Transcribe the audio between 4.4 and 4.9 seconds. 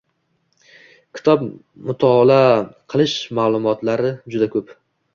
ko‘p.